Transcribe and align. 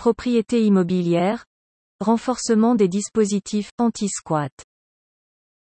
Propriété 0.00 0.64
immobilière. 0.64 1.44
Renforcement 2.00 2.74
des 2.74 2.88
dispositifs 2.88 3.68
anti-squat. 3.76 4.50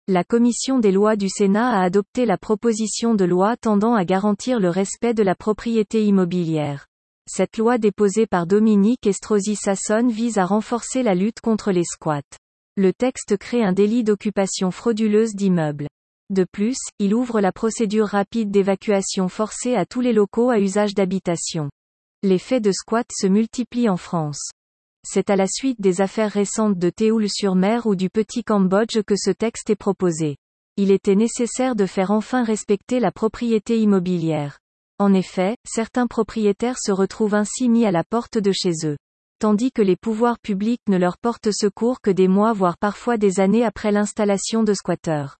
La 0.08 0.24
commission 0.24 0.78
des 0.78 0.92
lois 0.92 1.16
du 1.16 1.28
Sénat 1.28 1.72
a 1.72 1.82
adopté 1.82 2.28
la 2.28 2.38
proposition 2.38 3.16
de 3.16 3.26
loi 3.26 3.58
tendant 3.58 3.96
à 3.96 4.06
garantir 4.06 4.60
le 4.60 4.70
respect 4.70 5.16
de 5.16 5.24
la 5.24 5.34
propriété 5.34 6.06
immobilière. 6.06 6.86
Cette 7.28 7.58
loi 7.58 7.80
déposée 7.80 8.28
par 8.28 8.46
Dominique 8.46 9.08
Estrosi 9.08 9.56
Sassonne 9.56 10.12
vise 10.12 10.38
à 10.38 10.46
renforcer 10.46 11.02
la 11.02 11.16
lutte 11.16 11.42
contre 11.42 11.72
les 11.72 11.84
squats. 11.84 12.22
Le 12.76 12.94
texte 12.94 13.38
crée 13.38 13.64
un 13.64 13.74
délit 13.74 14.04
d'occupation 14.04 14.70
frauduleuse 14.70 15.34
d'immeubles. 15.34 15.88
De 16.30 16.46
plus, 16.52 16.78
il 17.00 17.16
ouvre 17.16 17.42
la 17.42 17.52
procédure 17.52 18.06
rapide 18.06 18.52
d'évacuation 18.52 19.30
forcée 19.30 19.74
à 19.74 19.88
tous 19.88 20.02
les 20.02 20.14
locaux 20.14 20.52
à 20.52 20.60
usage 20.60 20.94
d'habitation. 20.94 21.72
Les 22.24 22.40
faits 22.40 22.64
de 22.64 22.72
squat 22.72 23.06
se 23.12 23.28
multiplient 23.28 23.90
en 23.90 23.98
France. 23.98 24.50
C'est 25.04 25.30
à 25.30 25.36
la 25.36 25.46
suite 25.46 25.80
des 25.80 26.02
affaires 26.02 26.32
récentes 26.32 26.80
de 26.80 26.90
Théoul-sur-Mer 26.90 27.86
ou 27.86 27.96
du 27.96 28.10
Petit 28.10 28.44
Cambodge 28.44 29.04
que 29.06 29.16
ce 29.16 29.30
texte 29.30 29.70
est 29.70 29.76
proposé. 29.76 30.38
Il 30.78 30.90
était 30.90 31.16
nécessaire 31.16 31.76
de 31.76 31.86
faire 31.86 32.10
enfin 32.10 32.44
respecter 32.44 33.00
la 33.00 33.12
propriété 33.12 33.80
immobilière. 33.80 34.58
En 34.98 35.14
effet, 35.14 35.58
certains 35.64 36.08
propriétaires 36.08 36.80
se 36.80 36.92
retrouvent 36.92 37.36
ainsi 37.36 37.70
mis 37.70 37.86
à 37.86 37.92
la 37.92 38.04
porte 38.04 38.40
de 38.40 38.52
chez 38.52 38.74
eux. 38.86 38.98
Tandis 39.38 39.72
que 39.72 39.84
les 39.84 39.96
pouvoirs 39.96 40.40
publics 40.40 40.82
ne 40.90 40.98
leur 40.98 41.20
portent 41.20 41.52
secours 41.52 42.02
que 42.02 42.10
des 42.10 42.28
mois 42.28 42.54
voire 42.54 42.80
parfois 42.80 43.18
des 43.18 43.40
années 43.40 43.64
après 43.64 43.92
l'installation 43.92 44.64
de 44.64 44.74
squatteurs. 44.74 45.38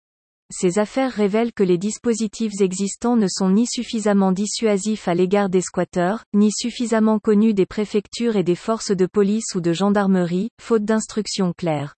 Ces 0.50 0.78
affaires 0.78 1.12
révèlent 1.12 1.52
que 1.52 1.62
les 1.62 1.76
dispositifs 1.76 2.60
existants 2.60 3.16
ne 3.16 3.26
sont 3.28 3.50
ni 3.50 3.66
suffisamment 3.66 4.32
dissuasifs 4.32 5.06
à 5.06 5.14
l'égard 5.14 5.50
des 5.50 5.60
squatteurs, 5.60 6.24
ni 6.32 6.50
suffisamment 6.50 7.18
connus 7.18 7.52
des 7.52 7.66
préfectures 7.66 8.36
et 8.36 8.44
des 8.44 8.54
forces 8.54 8.92
de 8.92 9.04
police 9.04 9.54
ou 9.54 9.60
de 9.60 9.74
gendarmerie, 9.74 10.48
faute 10.60 10.84
d'instructions 10.84 11.52
claires. 11.52 11.96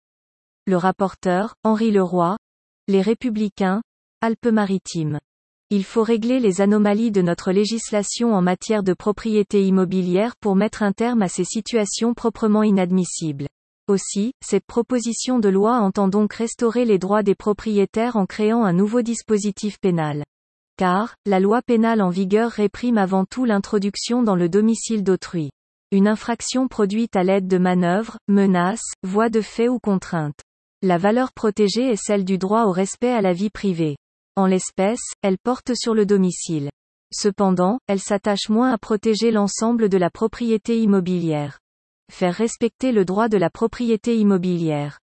Le 0.67 0.77
rapporteur, 0.77 1.55
Henri 1.63 1.93
Leroy. 1.93 2.37
Les 2.89 3.03
Républicains. 3.03 3.83
Alpes-Maritimes. 4.21 5.21
Il 5.71 5.85
faut 5.85 6.03
régler 6.03 6.41
les 6.41 6.61
anomalies 6.61 7.13
de 7.13 7.23
notre 7.23 7.53
législation 7.53 8.35
en 8.35 8.43
matière 8.43 8.83
de 8.83 8.95
propriété 8.95 9.65
immobilière 9.65 10.35
pour 10.41 10.57
mettre 10.57 10.83
un 10.83 10.91
terme 10.91 11.23
à 11.23 11.29
ces 11.29 11.45
situations 11.45 12.15
proprement 12.15 12.65
inadmissibles. 12.65 13.47
Aussi, 13.91 14.35
cette 14.41 14.67
proposition 14.67 15.41
de 15.41 15.49
loi 15.49 15.81
entend 15.81 16.07
donc 16.07 16.35
restaurer 16.35 16.85
les 16.85 17.01
droits 17.01 17.25
des 17.25 17.35
propriétaires 17.35 18.15
en 18.15 18.25
créant 18.25 18.63
un 18.63 18.73
nouveau 18.73 19.03
dispositif 19.03 19.81
pénal. 19.81 20.23
Car, 20.77 21.17
la 21.27 21.41
loi 21.41 21.61
pénale 21.61 22.01
en 22.01 22.09
vigueur 22.09 22.53
réprime 22.53 22.99
avant 22.99 23.25
tout 23.25 23.45
l'introduction 23.45 24.23
dans 24.23 24.37
le 24.37 24.49
domicile 24.49 25.03
d'autrui. 25.03 25.51
Une 25.91 26.07
infraction 26.07 26.69
produite 26.69 27.17
à 27.17 27.25
l'aide 27.25 27.49
de 27.49 27.59
manœuvres, 27.59 28.17
menaces, 28.29 28.93
voies 29.03 29.29
de 29.29 29.41
fait 29.41 29.69
ou 29.69 29.81
contraintes. 29.81 30.39
La 30.83 30.97
valeur 30.97 31.33
protégée 31.33 31.91
est 31.91 32.01
celle 32.01 32.25
du 32.25 32.39
droit 32.39 32.67
au 32.67 32.71
respect 32.71 33.11
à 33.11 33.21
la 33.21 33.33
vie 33.33 33.51
privée. 33.51 33.97
En 34.37 34.47
l'espèce, 34.47 35.03
elle 35.23 35.37
porte 35.37 35.73
sur 35.75 35.95
le 35.95 36.07
domicile. 36.07 36.71
Cependant, 37.13 37.81
elle 37.89 37.99
s'attache 37.99 38.51
moins 38.51 38.71
à 38.71 38.79
protéger 38.79 39.33
l'ensemble 39.33 39.89
de 39.89 39.99
la 39.99 40.11
propriété 40.11 40.79
immobilière. 40.81 41.59
Faire 42.11 42.35
respecter 42.35 42.91
le 42.91 43.05
droit 43.05 43.29
de 43.29 43.39
la 43.39 43.51
propriété 43.51 44.19
immobilière. 44.19 44.99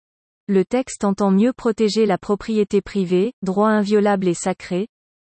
Le 0.48 0.64
texte 0.64 1.04
entend 1.04 1.30
mieux 1.30 1.52
protéger 1.52 2.04
la 2.04 2.18
propriété 2.18 2.80
privée, 2.80 3.32
droit 3.42 3.68
inviolable 3.68 4.26
et 4.26 4.34
sacré. 4.34 4.88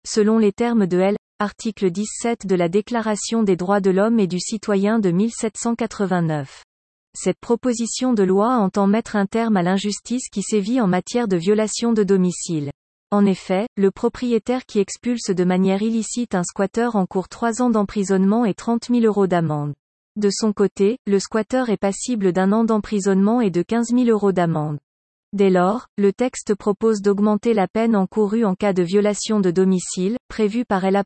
Selon 0.07 0.39
les 0.39 0.53
termes 0.53 0.87
de 0.87 0.99
L. 0.99 1.17
Article 1.39 1.91
17 1.91 2.47
de 2.47 2.55
la 2.55 2.69
Déclaration 2.69 3.43
des 3.43 3.57
droits 3.57 3.81
de 3.81 3.91
l'homme 3.91 4.21
et 4.21 4.27
du 4.27 4.39
citoyen 4.39 4.99
de 4.99 5.11
1789. 5.11 6.63
Cette 7.17 7.41
proposition 7.41 8.13
de 8.13 8.23
loi 8.23 8.59
entend 8.59 8.87
mettre 8.87 9.17
un 9.17 9.27
terme 9.27 9.57
à 9.57 9.63
l'injustice 9.63 10.29
qui 10.31 10.43
sévit 10.43 10.81
en 10.81 10.87
matière 10.87 11.27
de 11.27 11.37
violation 11.37 11.95
de 11.95 12.05
domicile. 12.05 12.71
En 13.11 13.25
effet, 13.25 13.67
le 13.77 13.91
propriétaire 13.91 14.67
qui 14.67 14.79
expulse 14.79 15.31
de 15.31 15.45
manière 15.45 15.83
illicite 15.83 16.35
un 16.35 16.45
squatteur 16.45 16.97
encourt 16.97 17.29
3 17.29 17.63
ans 17.63 17.71
d'emprisonnement 17.71 18.45
et 18.45 18.55
30 18.55 18.89
000 18.91 19.01
euros 19.05 19.27
d'amende. 19.27 19.73
De 20.17 20.29
son 20.31 20.53
côté, 20.53 20.99
le 21.07 21.19
squatteur 21.19 21.71
est 21.71 21.79
passible 21.79 22.33
d'un 22.33 22.53
an 22.53 22.65
d'emprisonnement 22.65 23.41
et 23.41 23.51
de 23.51 23.63
15 23.63 23.95
000 23.95 24.05
euros 24.11 24.33
d'amende. 24.33 24.79
Dès 25.33 25.49
lors, 25.49 25.87
le 25.97 26.13
texte 26.13 26.55
propose 26.55 27.01
d'augmenter 27.01 27.55
la 27.55 27.67
peine 27.67 27.97
encourue 27.97 28.45
en 28.45 28.55
cas 28.55 28.75
de 28.75 28.83
violation 28.83 29.41
de 29.41 29.51
domicile, 29.51 30.19
prévue 30.29 30.67
par 30.67 30.85
L' 30.85 31.03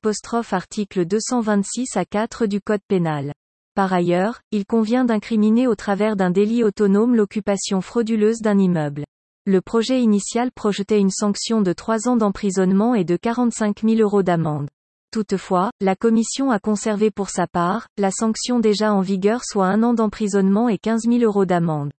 article 0.50 1.06
226 1.06 1.96
à 1.96 2.04
4 2.04 2.46
du 2.46 2.60
Code 2.60 2.80
pénal. 2.88 3.32
Par 3.76 3.92
ailleurs, 3.92 4.40
il 4.50 4.66
convient 4.66 5.04
d'incriminer 5.04 5.68
au 5.68 5.76
travers 5.76 6.16
d'un 6.16 6.32
délit 6.32 6.64
autonome 6.64 7.14
l'occupation 7.14 7.80
frauduleuse 7.80 8.40
d'un 8.40 8.58
immeuble. 8.58 9.04
Le 9.44 9.60
projet 9.60 10.02
initial 10.02 10.50
projetait 10.50 10.98
une 10.98 11.10
sanction 11.10 11.62
de 11.62 11.72
3 11.72 12.08
ans 12.08 12.16
d'emprisonnement 12.16 12.96
et 12.96 13.04
de 13.04 13.16
45 13.16 13.82
000 13.82 14.00
euros 14.00 14.24
d'amende. 14.24 14.68
Toutefois, 15.16 15.70
la 15.80 15.96
Commission 15.96 16.50
a 16.50 16.58
conservé 16.58 17.10
pour 17.10 17.30
sa 17.30 17.46
part, 17.46 17.88
la 17.96 18.10
sanction 18.10 18.60
déjà 18.60 18.92
en 18.92 19.00
vigueur 19.00 19.44
soit 19.46 19.64
un 19.64 19.82
an 19.82 19.94
d'emprisonnement 19.94 20.68
et 20.68 20.76
15 20.76 21.04
000 21.08 21.20
euros 21.20 21.46
d'amende. 21.46 21.90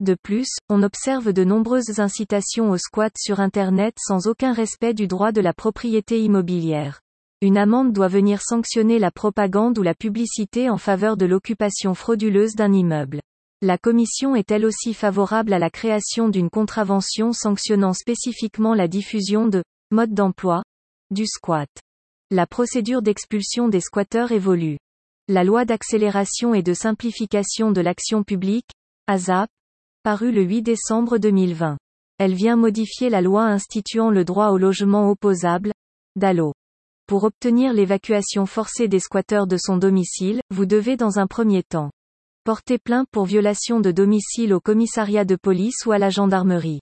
De 0.00 0.14
plus, 0.14 0.48
on 0.70 0.82
observe 0.82 1.34
de 1.34 1.44
nombreuses 1.44 2.00
incitations 2.00 2.70
au 2.70 2.78
squat 2.78 3.12
sur 3.18 3.40
Internet 3.40 3.94
sans 3.98 4.26
aucun 4.26 4.54
respect 4.54 4.94
du 4.94 5.06
droit 5.06 5.32
de 5.32 5.42
la 5.42 5.52
propriété 5.52 6.22
immobilière. 6.22 7.02
Une 7.42 7.58
amende 7.58 7.92
doit 7.92 8.08
venir 8.08 8.40
sanctionner 8.40 8.98
la 8.98 9.10
propagande 9.10 9.78
ou 9.78 9.82
la 9.82 9.94
publicité 9.94 10.70
en 10.70 10.78
faveur 10.78 11.18
de 11.18 11.26
l'occupation 11.26 11.92
frauduleuse 11.92 12.54
d'un 12.54 12.72
immeuble. 12.72 13.20
La 13.60 13.76
Commission 13.76 14.34
est 14.34 14.50
elle 14.50 14.64
aussi 14.64 14.94
favorable 14.94 15.52
à 15.52 15.58
la 15.58 15.68
création 15.68 16.30
d'une 16.30 16.48
contravention 16.48 17.34
sanctionnant 17.34 17.92
spécifiquement 17.92 18.72
la 18.72 18.88
diffusion 18.88 19.46
de 19.46 19.62
mode 19.90 20.14
d'emploi 20.14 20.62
du 21.10 21.26
squat. 21.26 21.68
La 22.34 22.46
procédure 22.46 23.02
d'expulsion 23.02 23.68
des 23.68 23.82
squatteurs 23.82 24.32
évolue. 24.32 24.78
La 25.28 25.44
loi 25.44 25.66
d'accélération 25.66 26.54
et 26.54 26.62
de 26.62 26.72
simplification 26.72 27.72
de 27.72 27.82
l'action 27.82 28.22
publique, 28.22 28.70
ASAP, 29.06 29.50
parue 30.02 30.32
le 30.32 30.40
8 30.40 30.62
décembre 30.62 31.18
2020. 31.18 31.76
Elle 32.16 32.32
vient 32.32 32.56
modifier 32.56 33.10
la 33.10 33.20
loi 33.20 33.44
instituant 33.44 34.08
le 34.08 34.24
droit 34.24 34.48
au 34.48 34.56
logement 34.56 35.10
opposable, 35.10 35.72
DALO. 36.16 36.54
Pour 37.06 37.24
obtenir 37.24 37.74
l'évacuation 37.74 38.46
forcée 38.46 38.88
des 38.88 39.00
squatteurs 39.00 39.46
de 39.46 39.58
son 39.58 39.76
domicile, 39.76 40.40
vous 40.48 40.64
devez 40.64 40.96
dans 40.96 41.18
un 41.18 41.26
premier 41.26 41.62
temps 41.62 41.90
porter 42.44 42.78
plainte 42.78 43.08
pour 43.12 43.26
violation 43.26 43.78
de 43.78 43.90
domicile 43.90 44.54
au 44.54 44.60
commissariat 44.60 45.26
de 45.26 45.36
police 45.36 45.84
ou 45.84 45.92
à 45.92 45.98
la 45.98 46.08
gendarmerie. 46.08 46.80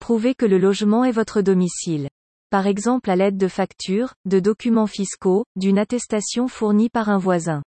Prouvez 0.00 0.34
que 0.34 0.44
le 0.44 0.58
logement 0.58 1.04
est 1.04 1.12
votre 1.12 1.40
domicile 1.40 2.08
par 2.50 2.66
exemple 2.66 3.10
à 3.10 3.16
l'aide 3.16 3.36
de 3.36 3.48
factures, 3.48 4.14
de 4.24 4.40
documents 4.40 4.86
fiscaux, 4.86 5.44
d'une 5.56 5.78
attestation 5.78 6.48
fournie 6.48 6.88
par 6.88 7.10
un 7.10 7.18
voisin. 7.18 7.62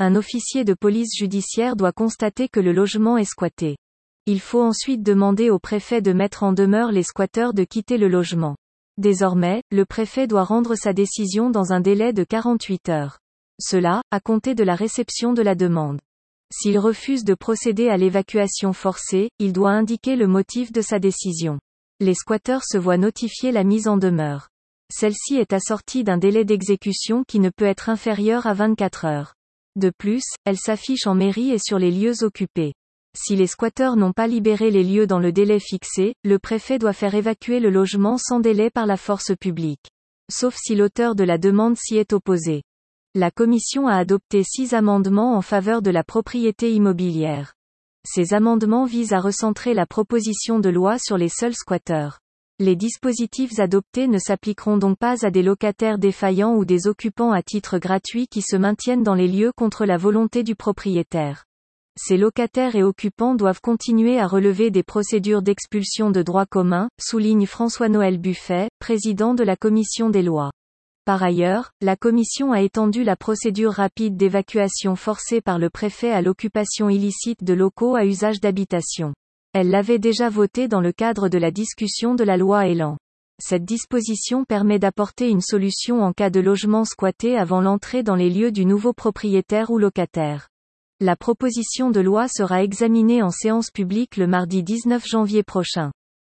Un 0.00 0.16
officier 0.16 0.64
de 0.64 0.74
police 0.74 1.16
judiciaire 1.16 1.76
doit 1.76 1.92
constater 1.92 2.48
que 2.48 2.58
le 2.58 2.72
logement 2.72 3.16
est 3.16 3.24
squatté. 3.24 3.76
Il 4.26 4.40
faut 4.40 4.62
ensuite 4.62 5.02
demander 5.02 5.50
au 5.50 5.58
préfet 5.58 6.02
de 6.02 6.12
mettre 6.12 6.42
en 6.42 6.52
demeure 6.52 6.90
les 6.90 7.04
squatteurs 7.04 7.54
de 7.54 7.62
quitter 7.62 7.96
le 7.96 8.08
logement. 8.08 8.56
Désormais, 8.96 9.62
le 9.70 9.84
préfet 9.84 10.26
doit 10.26 10.44
rendre 10.44 10.74
sa 10.74 10.92
décision 10.92 11.50
dans 11.50 11.72
un 11.72 11.80
délai 11.80 12.12
de 12.12 12.24
48 12.24 12.88
heures. 12.88 13.18
Cela, 13.60 14.02
à 14.10 14.18
compter 14.18 14.54
de 14.54 14.64
la 14.64 14.74
réception 14.74 15.32
de 15.32 15.42
la 15.42 15.54
demande. 15.54 16.00
S'il 16.52 16.78
refuse 16.78 17.24
de 17.24 17.34
procéder 17.34 17.88
à 17.88 17.96
l'évacuation 17.96 18.72
forcée, 18.72 19.30
il 19.38 19.52
doit 19.52 19.72
indiquer 19.72 20.16
le 20.16 20.26
motif 20.26 20.72
de 20.72 20.80
sa 20.80 20.98
décision 20.98 21.60
les 22.00 22.14
squatteurs 22.14 22.64
se 22.64 22.76
voient 22.76 22.96
notifier 22.96 23.52
la 23.52 23.64
mise 23.64 23.88
en 23.88 23.96
demeure. 23.96 24.48
Celle-ci 24.92 25.36
est 25.36 25.52
assortie 25.52 26.04
d'un 26.04 26.18
délai 26.18 26.44
d'exécution 26.44 27.24
qui 27.24 27.40
ne 27.40 27.50
peut 27.50 27.64
être 27.64 27.88
inférieur 27.88 28.46
à 28.46 28.54
24 28.54 29.04
heures. 29.06 29.34
De 29.76 29.90
plus, 29.90 30.22
elle 30.44 30.58
s'affiche 30.58 31.06
en 31.06 31.14
mairie 31.14 31.50
et 31.50 31.58
sur 31.58 31.78
les 31.78 31.90
lieux 31.90 32.22
occupés. 32.22 32.74
Si 33.16 33.36
les 33.36 33.46
squatteurs 33.46 33.96
n'ont 33.96 34.12
pas 34.12 34.26
libéré 34.26 34.70
les 34.70 34.82
lieux 34.82 35.06
dans 35.06 35.20
le 35.20 35.32
délai 35.32 35.60
fixé, 35.60 36.14
le 36.24 36.38
préfet 36.38 36.78
doit 36.78 36.92
faire 36.92 37.14
évacuer 37.14 37.60
le 37.60 37.70
logement 37.70 38.18
sans 38.18 38.40
délai 38.40 38.70
par 38.70 38.86
la 38.86 38.96
force 38.96 39.32
publique. 39.38 39.86
Sauf 40.32 40.56
si 40.56 40.74
l'auteur 40.74 41.14
de 41.14 41.24
la 41.24 41.38
demande 41.38 41.76
s'y 41.76 41.96
est 41.96 42.12
opposé. 42.12 42.62
La 43.14 43.30
commission 43.30 43.86
a 43.86 43.96
adopté 43.96 44.42
six 44.42 44.74
amendements 44.74 45.36
en 45.36 45.42
faveur 45.42 45.80
de 45.80 45.90
la 45.90 46.02
propriété 46.02 46.72
immobilière. 46.72 47.53
Ces 48.06 48.34
amendements 48.34 48.84
visent 48.84 49.14
à 49.14 49.20
recentrer 49.20 49.72
la 49.72 49.86
proposition 49.86 50.58
de 50.58 50.68
loi 50.68 50.98
sur 50.98 51.16
les 51.16 51.30
seuls 51.30 51.54
squatteurs. 51.54 52.20
Les 52.60 52.76
dispositifs 52.76 53.58
adoptés 53.58 54.06
ne 54.06 54.18
s'appliqueront 54.18 54.76
donc 54.76 54.98
pas 54.98 55.26
à 55.26 55.30
des 55.30 55.42
locataires 55.42 55.98
défaillants 55.98 56.54
ou 56.54 56.64
des 56.64 56.86
occupants 56.86 57.32
à 57.32 57.42
titre 57.42 57.78
gratuit 57.78 58.28
qui 58.28 58.42
se 58.42 58.56
maintiennent 58.56 59.02
dans 59.02 59.14
les 59.14 59.26
lieux 59.26 59.52
contre 59.56 59.86
la 59.86 59.96
volonté 59.96 60.42
du 60.42 60.54
propriétaire. 60.54 61.46
Ces 61.96 62.16
locataires 62.16 62.76
et 62.76 62.82
occupants 62.82 63.34
doivent 63.34 63.60
continuer 63.60 64.20
à 64.20 64.26
relever 64.26 64.70
des 64.70 64.82
procédures 64.82 65.42
d'expulsion 65.42 66.10
de 66.10 66.22
droit 66.22 66.46
commun, 66.46 66.88
souligne 67.00 67.46
François-Noël 67.46 68.18
Buffet, 68.18 68.68
président 68.80 69.34
de 69.34 69.44
la 69.44 69.56
commission 69.56 70.10
des 70.10 70.22
lois. 70.22 70.50
Par 71.04 71.22
ailleurs, 71.22 71.72
la 71.82 71.96
Commission 71.96 72.52
a 72.52 72.62
étendu 72.62 73.04
la 73.04 73.14
procédure 73.14 73.72
rapide 73.72 74.16
d'évacuation 74.16 74.96
forcée 74.96 75.42
par 75.42 75.58
le 75.58 75.68
préfet 75.68 76.10
à 76.10 76.22
l'occupation 76.22 76.88
illicite 76.88 77.44
de 77.44 77.52
locaux 77.52 77.94
à 77.94 78.06
usage 78.06 78.40
d'habitation. 78.40 79.12
Elle 79.52 79.68
l'avait 79.68 79.98
déjà 79.98 80.30
voté 80.30 80.66
dans 80.66 80.80
le 80.80 80.92
cadre 80.92 81.28
de 81.28 81.36
la 81.36 81.50
discussion 81.50 82.14
de 82.14 82.24
la 82.24 82.38
loi 82.38 82.68
Elan. 82.68 82.96
Cette 83.38 83.66
disposition 83.66 84.44
permet 84.44 84.78
d'apporter 84.78 85.28
une 85.28 85.42
solution 85.42 86.02
en 86.02 86.14
cas 86.14 86.30
de 86.30 86.40
logement 86.40 86.86
squatté 86.86 87.36
avant 87.36 87.60
l'entrée 87.60 88.02
dans 88.02 88.16
les 88.16 88.30
lieux 88.30 88.50
du 88.52 88.64
nouveau 88.64 88.94
propriétaire 88.94 89.70
ou 89.70 89.76
locataire. 89.76 90.48
La 91.00 91.16
proposition 91.16 91.90
de 91.90 92.00
loi 92.00 92.28
sera 92.28 92.62
examinée 92.62 93.22
en 93.22 93.30
séance 93.30 93.70
publique 93.70 94.16
le 94.16 94.26
mardi 94.26 94.62
19 94.62 95.06
janvier 95.06 95.42
prochain. 95.42 95.92